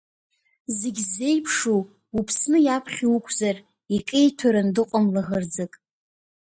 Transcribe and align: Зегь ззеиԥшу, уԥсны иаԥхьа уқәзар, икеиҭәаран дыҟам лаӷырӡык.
Зегь 0.79 1.01
ззеиԥшу, 1.05 1.79
уԥсны 2.17 2.57
иаԥхьа 2.65 3.07
уқәзар, 3.15 3.57
икеиҭәаран 3.95 4.69
дыҟам 4.75 5.05
лаӷырӡык. 5.13 5.73